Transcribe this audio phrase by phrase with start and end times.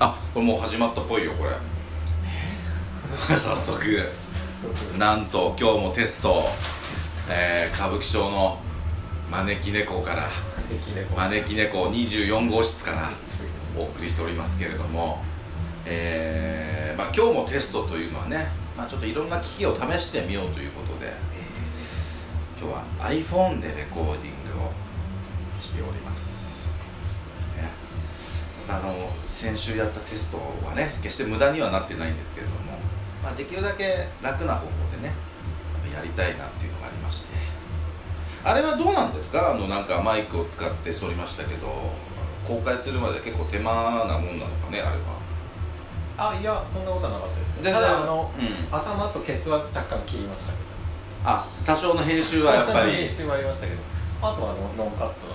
[0.00, 1.50] あこれもう始まったっぽいよこれ。
[3.36, 4.08] 早速。
[4.98, 6.44] なんと今日もテスト、
[7.28, 8.58] えー、歌舞伎町の
[9.30, 10.28] 招き猫から。
[11.16, 11.88] 招き猫。
[11.88, 13.10] 24号室から
[13.76, 15.22] お送りしておりますけれども、
[15.84, 21.12] えーまあ、今日もテストというのはね、まあ、ちょっといろんな機器を試してみようということで。
[22.60, 24.72] 今日は iPhone でレコーディングを
[25.60, 26.37] しております、ね、
[28.68, 28.92] あの
[29.24, 32.58] 先週やったテストはね決して無駄にはなってないんですけれども、
[33.22, 35.14] まあ、できるだけ楽な方法でね
[35.92, 37.28] やりたいなっていうのがありまして。
[38.44, 39.52] あれはどうなんですか？
[39.52, 41.90] あのなんかマイクを使って撮りましたけど
[42.46, 43.72] 公開するまで結構手間
[44.06, 45.18] なもんなのかねあれは。
[46.16, 47.54] あいやそんなことはなかったです。
[47.56, 47.74] 全然。
[47.74, 48.78] ただあの、うん。
[48.78, 50.58] 頭とケツは若干切りましたけど。
[51.24, 52.92] あ多少の編集はやっぱり。
[53.08, 53.80] 練習はありましたけど。
[54.22, 55.26] あとはノンカット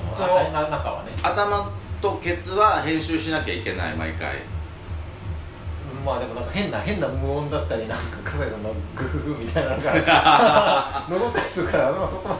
[0.00, 1.12] のそのそうあな中はね。
[1.22, 1.70] 頭
[2.04, 4.36] とケツは編集しなきゃいけない毎回。
[6.04, 12.36] まあでもなんか変な変な無音だったりなんか笠井さんのグフフみたいなのが 残ったりするから、まあ、そこは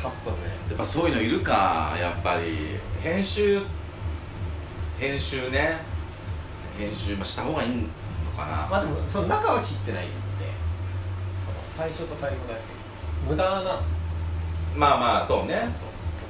[0.00, 0.36] カットで。
[0.68, 3.60] やっぱそういうのいるかやっぱり編集
[5.00, 5.78] 編集ね。
[6.78, 7.82] 編集、まあ、した方がいいの
[8.36, 10.14] かな、まあでもその中は切ってないんで
[11.44, 12.60] その最初と最後だけ。
[13.28, 13.80] 無駄な。
[14.76, 15.56] まあまあそうね。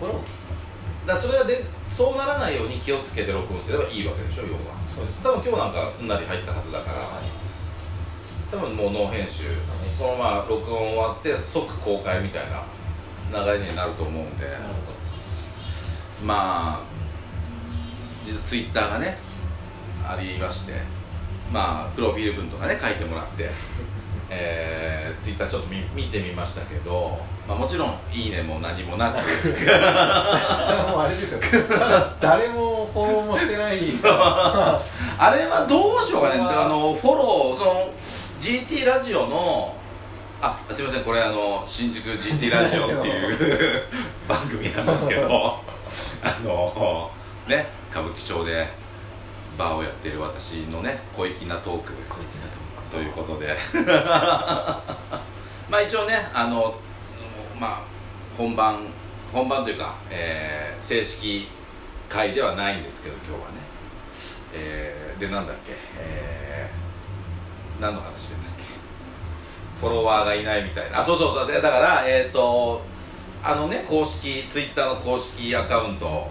[0.00, 0.22] ところを
[1.06, 4.58] だからそれがでそうならないように気をつけて録音すればいいわけでしょ要は。
[5.22, 7.24] 多分今日なんかすんなり入ったはずだから、はい。
[8.50, 9.44] 多分もうノー編集。
[9.44, 12.46] 編集このまま録音終わって即公開みたい
[13.32, 14.44] な流れになると思うんで。
[14.46, 16.80] なるほまあ
[18.24, 19.18] 実はツイッターがね
[20.06, 20.98] ありまして。
[21.52, 23.48] まあプロフィール文とかね書いてもらって
[24.30, 29.16] えー、ツイッターちょっと見見てみましたけど、まあ、もちろん「いいね」も何もなく。
[29.16, 29.24] もう
[31.00, 31.40] あれですよ。
[32.20, 33.80] 誰もフォローもしてない。
[35.18, 36.40] あれはどうしようかね。
[36.40, 36.68] あ。
[36.68, 37.90] のフォローその
[38.40, 39.74] GT ラジオの
[40.40, 43.82] あすいませんこれあの新宿 GT ラジオっていう
[44.28, 45.56] 番組なんですけど
[46.22, 47.10] あの
[47.48, 48.68] ね歌舞伎町で
[49.58, 51.92] バーをやってる私のね小粋なトーク
[52.90, 53.56] ということで。
[55.70, 56.74] まあ一応ねあの
[57.60, 57.80] まあ
[58.36, 58.78] 本番
[59.32, 61.48] 本番というか、えー正式
[62.08, 63.44] 会ではないんですけど今日はね。
[64.54, 65.72] えーでなんだっけ？
[65.98, 68.64] えー何の話してんだっけ？
[69.80, 71.00] フォロワーがいないみたいな。
[71.00, 71.52] あそうそうそう。
[71.52, 72.80] だからえっ、と
[73.42, 76.30] あのね公式ツイッターの公式アカウント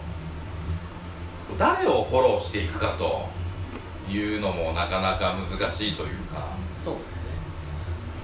[1.57, 3.29] 誰をフォローしていくかと。
[4.09, 6.47] いうのもなかなか難しいというか。
[6.72, 7.07] そうですね。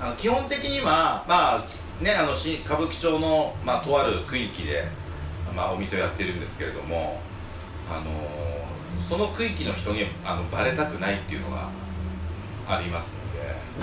[0.01, 1.65] あの基本的にはまあ
[2.01, 4.85] ねあのし歌舞伎町の、まあ、とある区域で、
[5.55, 7.19] まあ、お店をやってるんですけれども
[7.89, 8.43] あのー
[8.99, 11.67] その区域の人にあのバレたくないっていうのが
[12.67, 13.43] ありますので。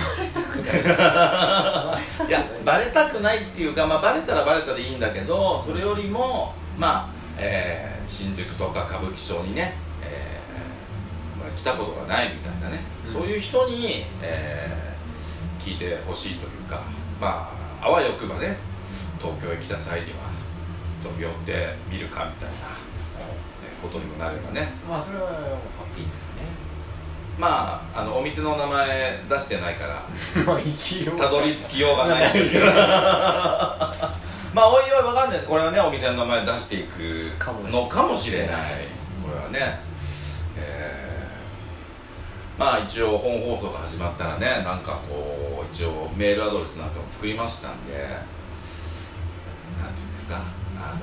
[2.29, 9.75] いやバレたくないっていうか、まあ、バレたらバレたでいいんだけどそれよりもまあ、えー新宿とか歌舞伎町にね、
[11.57, 13.13] 来たことがないみたいなね、うん。
[13.13, 14.91] そういう人に、えー
[15.61, 16.81] 聞いてほしいというか
[17.21, 17.51] ま
[17.83, 18.57] ああわよくばね
[19.21, 20.17] 東京へ来た際には
[21.03, 22.55] ちょっと寄ってみるかみたいな
[23.63, 24.73] えーことにもなればね。
[24.89, 26.41] まあそれはハッピーですね。
[27.39, 30.03] まああのお店の名前出してないから
[30.45, 32.67] たどり着きようがないんですけど。
[34.55, 35.47] まあおいおいわかんないです。
[35.47, 37.83] これはねお店の名前出していくかもしれない。
[37.83, 38.49] のかもしれない
[39.23, 39.79] これはね。
[39.83, 39.90] えー
[42.61, 47.95] まあ一応本放送が始まったらねなんかこう一応メールアドレスなんかも作りましたんで
[49.81, 50.37] なんていうんですか
[50.79, 51.01] あの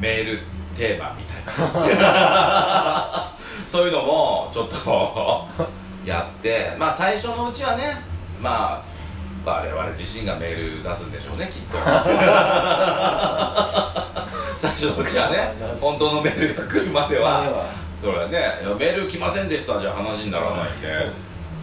[0.00, 0.40] メール
[0.76, 1.44] テーマみたい
[1.96, 3.32] な。
[3.70, 5.46] そういうのもちょっと
[6.04, 8.02] やってまあ最初のうちはね
[8.40, 8.82] まあ
[9.48, 11.78] 我々自身がメール出すんでしょうねきっと。
[14.58, 19.78] 最初のうちはね本当のメールが来るまではまあではそれはねいやメール来ませんでした。
[19.80, 20.88] じゃ話にならないんで。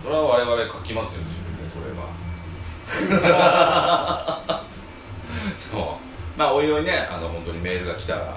[0.02, 2.10] それは我々書きますよ自分でそれは。
[5.60, 6.40] そう。
[6.40, 8.36] まあおいおいねあの本当にメールが来たら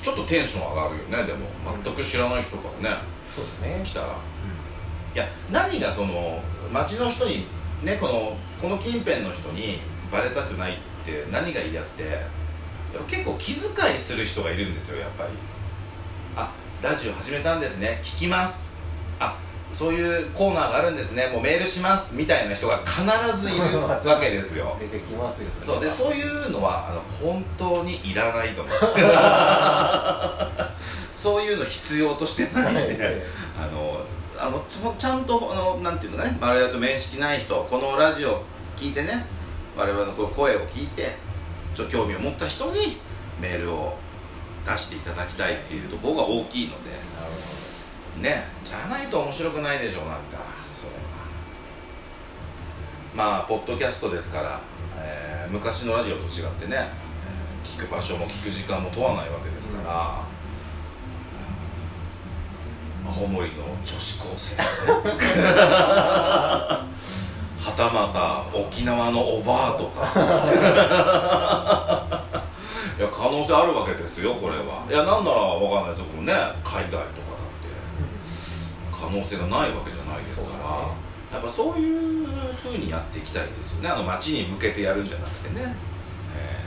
[0.00, 1.26] ちょっとテンション上がるよね。
[1.26, 1.46] でも
[1.84, 2.96] 全く知らない人からね
[3.28, 3.82] そうですね。
[3.84, 4.06] 来たら。
[5.12, 6.40] いや何がその
[6.72, 7.46] 街の人に
[7.82, 9.80] ねこのこの近辺の人に
[10.12, 12.22] バレたくないって何が嫌ってやっ
[12.98, 15.30] ぱ結構気遣いする人がいるんですよやっぱり。
[15.30, 15.34] あ
[16.82, 17.98] ラジオ始めたんですね。
[18.02, 18.72] 聞きます。
[19.18, 19.38] あ
[19.70, 21.28] そういうコーナーがあるんですね。
[21.30, 22.14] もうメールします。
[22.16, 23.02] みたいな人が必
[23.38, 24.74] ずいるわけですよ。
[24.80, 25.84] 出てきますよそう。
[25.84, 28.78] でそういうのはあの本当にいらないと思う。
[31.12, 33.14] そういうの必要としてないんで、はい
[33.62, 34.00] あの
[34.38, 36.38] あのちゃんとあのなんていうのね。
[36.40, 38.42] 我々と面識ない人このラジオ
[38.78, 39.26] 聞いてね。
[39.76, 41.14] 我々の声を聞いて
[41.74, 42.98] ちょっと興味を持った人に
[43.38, 43.98] メールを
[44.66, 46.90] 出していただきたいっていうところが大きいので。
[48.20, 50.14] ねじゃないと面白くないでしょなんか。
[50.78, 50.98] それは。
[53.14, 54.60] まあポッドキャストですから、
[54.96, 60.20] えー昔のラジオと違ってね、えー聞く場所も聞く時間も問わないわけですから、
[63.08, 63.24] うん。
[63.24, 64.56] 青森の女子高生。
[67.60, 71.99] はたまた沖縄のおばあとか
[73.00, 74.84] いや可能性あるわけですよこれは。
[74.86, 77.10] いやなんならわかんないですよね海外とかだっ
[77.64, 77.72] て。
[78.92, 80.50] 可能性がないわけじゃないですか
[81.32, 81.38] ら。
[81.38, 82.26] やっぱそういう
[82.62, 83.88] ふうにやっていきたいですよね。
[83.88, 85.74] あの街に向けてやるんじゃなくてね、
[86.36, 86.62] え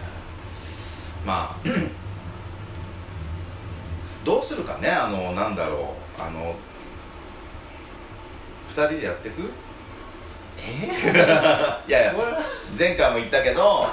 [1.24, 1.28] ー。
[1.28, 1.58] まあ
[4.26, 4.90] どうするかね。
[4.90, 6.22] あのなんだろう。
[6.22, 6.56] あの
[8.76, 9.52] 2人でやっていく？
[10.66, 10.90] え
[11.88, 12.16] いやいや
[12.76, 13.86] 前回も言ったけど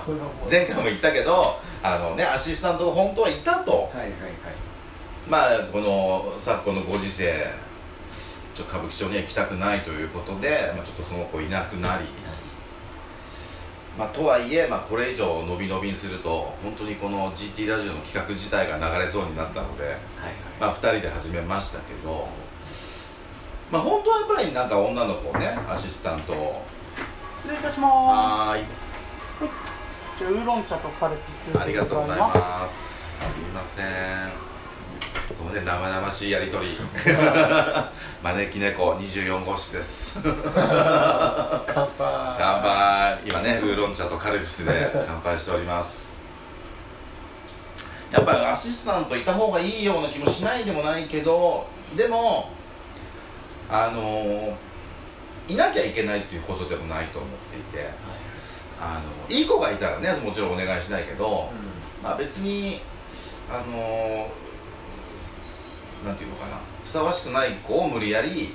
[0.51, 3.73] 前回も言ったけどあのねアシスタントが本当はいたと。
[3.73, 4.11] はいはいはい。
[5.29, 7.47] まあこの昨今のご時世
[8.55, 12.06] ちょ歌舞伎町には行きたくないということで、まあ、ちょっとその子いなくなり。
[13.99, 20.00] まあとはいえ、まあ、これ以上伸び伸びにすると本当にこの GT ラジオの企画自体が流れそうになったので、はいはい。
[20.61, 22.29] まあ、2人で始めましたけど
[23.71, 26.62] まあ本当はやっぱりなんか女の子をねアシスタントを。
[27.43, 28.65] 失礼いたしまはーい
[30.20, 30.25] す。
[30.25, 31.22] じゃあウーロン茶とカルピ
[31.52, 32.20] スありがとうございす。
[32.20, 32.75] ます。
[33.20, 33.87] すみません。
[35.38, 36.76] このね生々しいやりとり。
[38.22, 40.19] 招き猫24号室です。
[40.22, 40.37] 乾杯
[41.67, 43.19] 乾杯。
[43.26, 46.11] 今ねウーロン茶とカルピスで乾杯しております。
[48.11, 52.50] やっぱアシスタントいた方がいいような気もしないでもないけど、でも
[53.70, 54.52] あのー
[55.49, 57.90] いなきゃいけないっていうことでもないと思っていて、
[58.81, 61.50] あのいい子がいたらねもちろんお願いしないけど。
[62.03, 62.81] まあ別に
[63.50, 66.56] あのーなんていうのかな。
[66.82, 68.55] ふさわしくない子を無理やり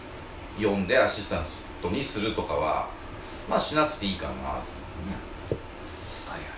[0.59, 1.43] 呼んでアシスタン
[1.79, 2.89] トにするとかは
[3.47, 4.63] まあしなくていいかなと思うね。
[6.27, 6.49] はいはい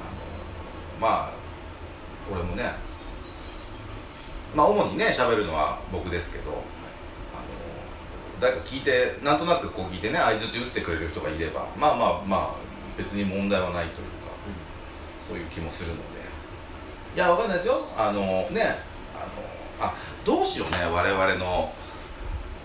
[0.00, 1.32] あのーまあ
[2.32, 2.72] 俺もね
[4.54, 6.62] まあ主にね喋るのは僕ですけど、あのー
[8.40, 14.32] 誰か聞いてなんとなくこう聞いてね相づち打ってくれる人がいればまあまあまあ別に問題はないというか、
[15.20, 16.18] そういう気もするので。
[17.14, 17.86] いやわかんないですよ。
[17.96, 18.76] あのね
[19.14, 19.94] あのあ
[20.24, 21.72] どうしようね我々の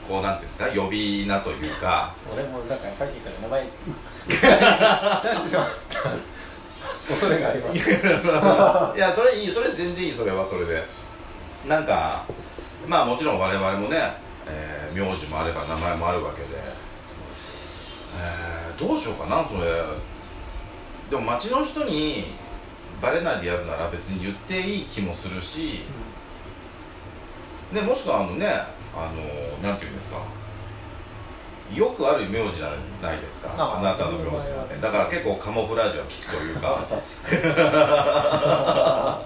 [0.08, 2.16] こうなんていうんですか呼び名というか。
[2.34, 3.64] 俺もだからさっきから名前
[4.28, 7.90] 出してしまった恐れがあります。
[8.98, 10.84] いやそれいいそれ全然いいそれはそれで。
[11.68, 12.24] なんか
[12.88, 14.14] まあもちろん我々もね、
[14.48, 16.48] えー名字もあれば名前もあるわけで、
[18.18, 19.62] えーどうしようかなそれ。
[21.10, 22.26] でも街の人に
[23.02, 25.82] バレないでやるなら別に言っていい気もするし、
[27.72, 28.48] ね、もしくはあのね
[28.96, 30.18] あのなんていうんですか。
[31.74, 33.54] よくある名字じゃないですか。
[33.58, 34.76] ああなたの名字なんて。
[34.82, 36.88] だから結構カモフラージュは効くというか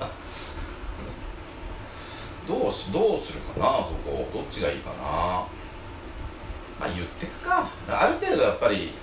[2.48, 4.28] どうしどうするかなそこ。
[4.34, 4.96] どっちがいいかな。
[6.80, 7.70] まあ言ってくか。
[7.88, 8.94] ある程度やっぱり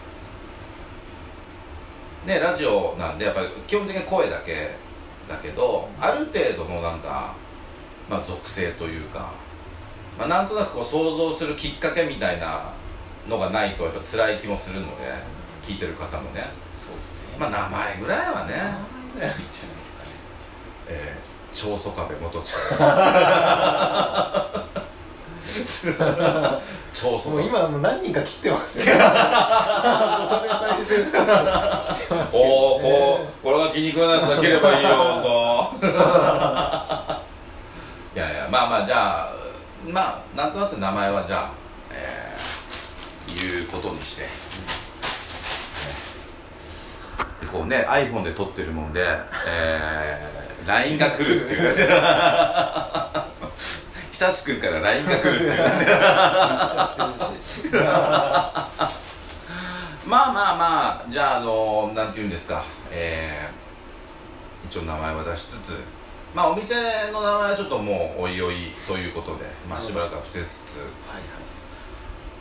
[2.26, 4.70] ねラジオなんでやっぱり基本的に声だけ
[5.28, 7.34] だけどある程度のなんか
[8.08, 9.32] まあ属性というか、
[10.18, 12.72] まあ、なんとなくこう想像するきっかけみたいな
[13.28, 15.12] のがないとやっぱ辛い気もするので
[15.62, 16.44] 聞いてる方もね。
[16.74, 17.36] そうですね。
[17.38, 18.74] まあ名前ぐらいはね、名前
[19.14, 20.10] ぐらいはいいんじゃないですかね。
[20.88, 22.48] えー、長宗我部元親で
[25.64, 25.86] す。
[26.92, 28.96] 長宗もう今もう何人か切ってますよ。
[32.32, 34.90] おおこうこれが気に食わないやつが切ればいいよ
[38.14, 39.28] いやいやまあまあじゃあ
[39.86, 41.50] まあなんとなく名前はじゃあ
[41.92, 44.28] えー、いうことにして、で
[47.52, 49.06] こうね iPhone で撮ってるもんで、
[49.46, 51.70] えー、LINE が来るっていう
[54.10, 55.58] 久しくんから LINE が来るっていう
[60.06, 65.80] まあまあまあじゃああのなんて言うんですかえー、一応名前は出しつつ
[66.34, 66.74] まあお店
[67.10, 70.88] の名前はちょっともうおいおいということでまあしばらくは伏せつつ、はい。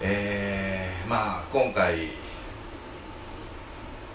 [0.01, 2.09] えー、まあ今回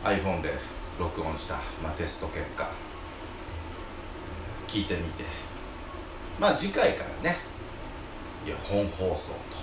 [0.05, 0.55] iPhone で
[0.99, 2.69] 録音した、まあ、テスト結果
[4.69, 5.25] 聞いてみて。
[6.39, 7.39] まあ次回からね。
[8.47, 9.59] いや本放送と。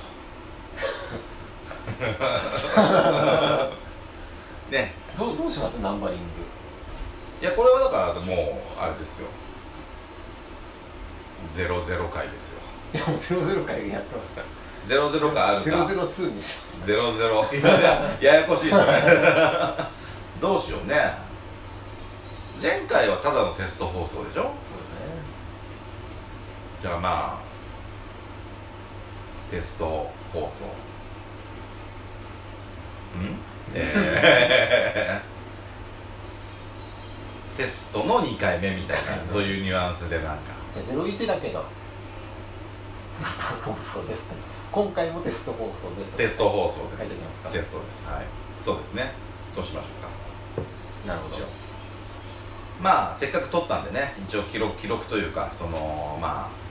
[4.71, 4.93] ね。
[5.17, 5.79] どうどうします？
[5.79, 6.23] ナンバリング。
[7.41, 9.27] いやこれはだからもうあれですよ。
[11.49, 12.59] ゼロゼロ回ですよ。
[12.93, 14.47] いやもう00回やってますから。
[14.85, 15.77] ゼロゼロ回あるか。
[15.85, 17.45] 002にしますゼロゼロ。
[17.53, 19.03] いやいやややこしいですよね。
[20.41, 21.13] どうしようね。
[22.61, 24.43] 前回はただのテスト放送でしょ？
[24.43, 24.51] そう
[26.81, 27.45] じゃあまあ
[29.51, 30.65] テスト放送。
[30.65, 30.67] ん？
[33.73, 40.53] えー、テストの2回目みたいなそういうニュアンスでなんか。
[40.73, 41.63] じゃあ01だけど。
[43.19, 44.19] テスト放送です
[44.73, 47.49] 今回もテスト放送ですテスト放送書いておきますか？
[47.49, 48.05] テストです。
[48.05, 48.25] はい。
[48.63, 49.13] そうですね。
[49.49, 50.09] そうしましょうか。
[51.07, 51.37] なるほど。
[52.81, 56.64] まあせっかく撮ったんでね一応記録記録というかそのまあ、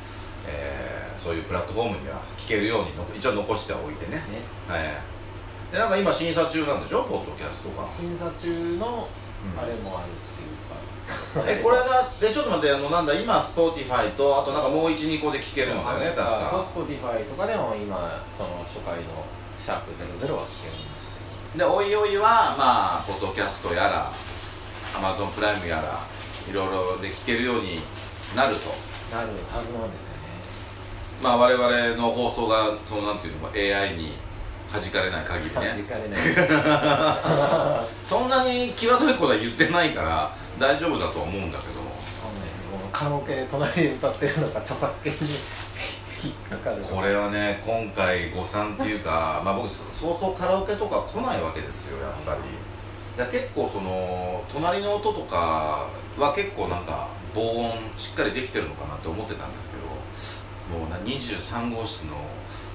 [0.47, 4.17] えーそういうプラットフォームには聞けるようにの一応残しておいてね。
[4.17, 4.23] ね。
[4.69, 4.83] はい。
[5.73, 7.03] でなんか今審査中なんでしょ？
[7.05, 7.89] ポッドキャストが。
[7.89, 9.59] 審査中のうん。
[9.59, 19.25] あれもあるっていうか、 えこれがえちょっと待ってあのなんだ今 Spotify とあとなんかもう12個で聞けるんだよね確とか Spotify とかでも今その初回の
[19.63, 20.45] シャープ00は聞けるんで
[21.05, 21.13] す
[21.53, 24.13] けでおいおいはまあポッドキャストやら
[25.01, 26.01] Amazon プライムやら
[26.51, 27.81] いろいろで聞けるように
[28.37, 28.75] なると。
[29.11, 30.03] どなるはずなんです
[31.23, 34.12] まあ我々の放送がそのなんていうのか AI に
[34.73, 36.18] 弾かれない限り弾ねかれない。
[38.04, 41.85] そんなに際どいことは言ってないから大丈夫だとは思うんだけど。
[42.92, 45.18] カラオケで隣で歌ってるのが著作権に
[46.23, 52.40] 引っかかるこれはね今回誤算っていうかまあ僕そうそうカラオケとか来ないわけですよやっぱり。
[53.16, 59.83] だ結構その隣の音とかは結構なんか防音しっかりできてるのかなって思ってたんですけど
[60.71, 62.16] もうな23号室の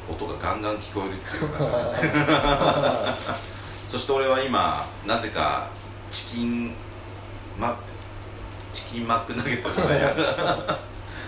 [0.09, 3.15] 音がガンガン聞こえるっていうか。
[3.87, 5.67] そして俺は今なぜか
[6.11, 6.75] チキン
[7.57, 7.75] マ
[8.71, 10.15] チキンマックナゲットじゃないや。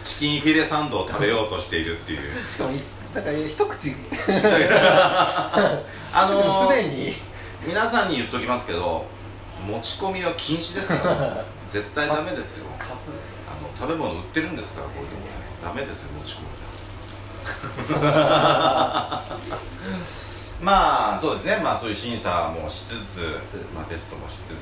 [0.03, 2.46] チキンフィレサンドを食べようとしているっていう。
[2.46, 2.72] しかも
[3.13, 3.96] だから一口。
[6.13, 7.15] あのー、すでに。
[7.63, 9.06] 皆さんに言っときますけど
[9.68, 11.46] 持ち込みは禁止ですから。
[11.68, 12.65] 絶対ダメですよ。
[12.80, 12.84] あ
[13.62, 15.22] の食べ物売ってるんですからこういうとこ
[15.62, 18.01] ダメですよ持ち込むじゃ
[20.62, 21.60] まあそうですね。
[21.63, 23.22] まあそういう審査もしつつ、
[23.74, 24.53] まあ、テストもしつつ、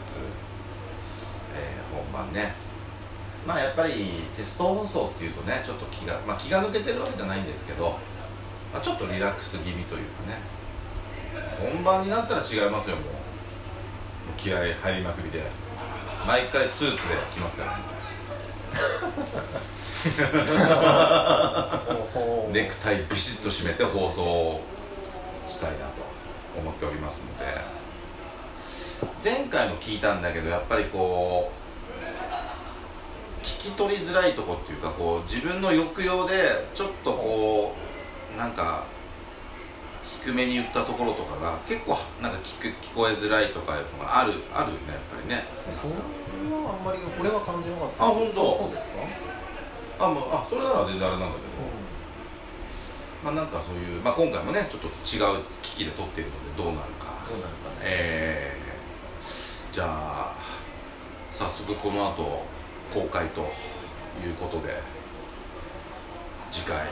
[1.54, 1.80] えー
[2.14, 2.54] 本番ね。
[3.46, 7.98] まあやっぱりテスト放送っていうとねちょっと気が、まあ、気が抜けてるわけじゃないんですけど、
[8.74, 10.38] まあ、ちょっとリラックス気味というかね。
[11.60, 13.06] 本番になったら違いますよもう。
[14.38, 15.44] 気合い入りまくりで。
[16.26, 17.99] 毎回スーツで来ますからほう
[22.52, 24.62] ネクタイビシッと締めて放送
[25.48, 25.84] したいなと
[26.58, 27.80] 思っておりますので。
[29.24, 31.60] 前回の聞いたんだけどやっぱりこう
[33.46, 37.76] 聞き取りづらいとこっていうかこう自分の抑揚でちょっとこ
[38.34, 38.86] うなんか
[40.26, 43.80] 低めに言ったところとかが結構なんか聞く聞こえづらいとかあ
[44.26, 45.46] るあるよねやっぱりね。
[45.72, 48.06] それはあんまり俺は感じなかった。
[48.06, 48.58] あ本当？
[48.58, 48.96] そうですか、
[50.00, 51.48] あもうあそれなら全然あれなんだけど、
[53.24, 57.14] まあなんかそういう、まあ、今回もねちょっと違う機器で撮っているのでどうなるか。
[57.30, 57.76] どうなるかね。
[57.84, 60.34] えー、じゃあ
[61.32, 62.44] 早速この後
[62.94, 64.82] 公開ということで
[66.50, 66.88] 次回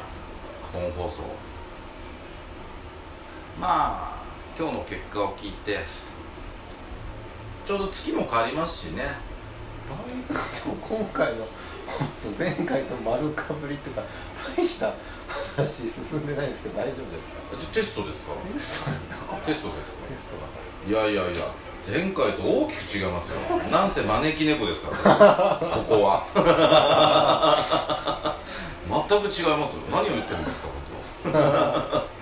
[0.71, 1.23] 本放送
[3.59, 4.17] まあ
[4.57, 5.77] 今日の結果を聞いて
[7.65, 9.03] ちょうど月も変わりますしね。
[10.81, 11.47] 今回の
[12.37, 14.03] 前回と丸かぶりっていうか
[14.57, 14.91] 大した
[15.55, 17.55] 話進んでないんですけど大丈夫ですか？
[17.57, 18.91] でテストですかテスト
[19.45, 21.43] テストですかテストだかいやいやいや
[21.85, 23.37] 前回と大きく違いますよ。
[23.71, 26.25] なんせ招き猫ですから、ね、 ここは。
[29.09, 29.81] 全く違いますよ。
[29.91, 30.67] 何を言ってるんですか
[31.23, 32.16] 本当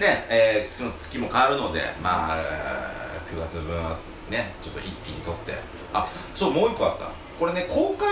[0.00, 3.96] ねえー、その月も変わるのでまあえー9月分は
[4.28, 5.54] ねちょっと一気に取って。
[5.92, 7.10] あそうもう一個あった。
[7.38, 8.08] これね公開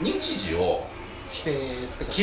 [0.00, 0.86] 日時を
[1.30, 1.48] 決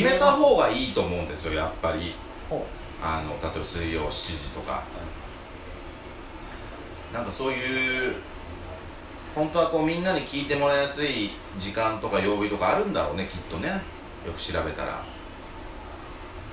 [0.02, 2.14] めた方がいいと思うんですよやっぱり。
[2.50, 2.66] ほ
[3.02, 4.12] あの例えば水曜7
[4.46, 4.84] 時とか。
[7.14, 8.16] なんかそういう
[9.34, 13.70] 本当はこうみんなに聞いてもらいやすい時間とか曜日とかあるんだろうねきっとね。
[14.26, 15.04] よく調べたら。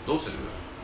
[0.07, 0.35] どうする？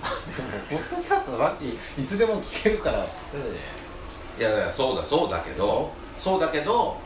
[0.03, 1.69] ポッドキャストさっき
[2.03, 3.05] いつでも聞けるから。
[3.05, 3.91] って言ってたじゃないですか
[4.39, 6.97] いやいやそうだそうだけどそうだけど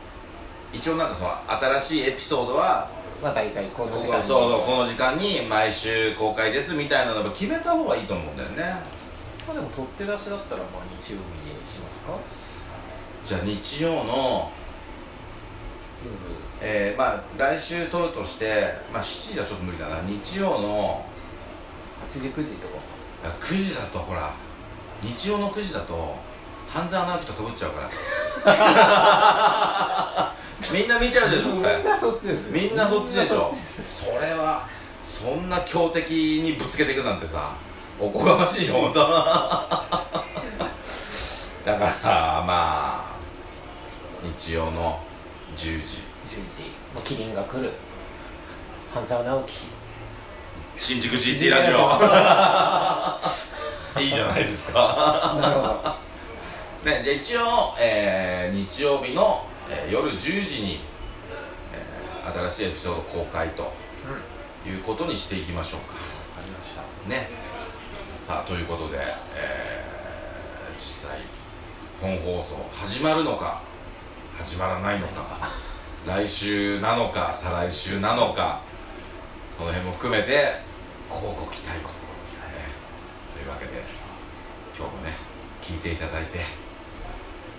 [0.73, 1.31] 一応なんかその
[1.79, 2.91] 新しいエピソードは
[3.23, 4.23] まあ大体この時間に。
[4.25, 8.63] そうそうこの時間に毎週公開ですみたいなのを決めた方がいいと思うんだよね。
[9.47, 12.17] まあでも取って出しだったらまあ日曜日にしますか？
[13.25, 14.51] じゃあ日曜の
[16.05, 16.15] 夜。
[16.61, 20.01] えー、まあ来週撮るとしてまあ7時はちょっと無理だな。
[20.03, 21.05] 日曜の
[22.09, 22.75] 8時9時とか。
[23.25, 24.33] あ9時だとほら
[25.03, 26.15] 日曜の9時だと
[26.69, 27.89] 半沢直樹とかぶっちゃうか
[28.45, 30.35] ら。
[30.73, 31.77] みんな見ちゃうでしょこれ。
[31.77, 32.51] みんなそっちですよ。
[32.51, 33.55] みんなそっちでしょ。
[33.89, 34.67] それは
[35.05, 37.57] そんな強敵にぶつけていくなんてさ
[37.99, 39.01] おこがましいよ本当。
[41.65, 43.15] だからまあ
[44.23, 45.01] 日曜の
[45.57, 45.67] 10時。
[45.67, 45.99] 10時。
[46.95, 47.73] まあキリンが来る。
[48.93, 49.55] 半沢直樹
[50.79, 51.77] 新宿 GT ラジオ。
[54.01, 55.37] いいじゃないですか。
[55.41, 55.95] なるほど。
[56.91, 60.81] ねじゃあ一応、えー日曜日の、えー夜10時に、
[61.73, 63.73] えー新しいエピソード公開と
[64.65, 64.73] うん。
[64.73, 65.95] いうことにしていきましょうか。
[65.95, 66.05] わか
[66.45, 66.83] りました。
[67.09, 67.29] ね。
[68.27, 68.99] さあということで、
[69.35, 69.95] えー
[70.77, 71.19] 実際
[72.01, 73.61] 本放送始まるのか
[74.37, 75.23] 始まらないのか
[76.05, 78.59] 来週なのか再来週なのか
[79.57, 80.61] その辺も含めて
[81.09, 81.95] 乞うご期待と、ね
[83.33, 83.83] というわけで
[84.77, 85.13] 今日もね
[85.63, 86.41] 聞いていただいて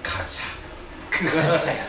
[0.03, 0.43] 感謝。
[1.09, 1.85] 感謝や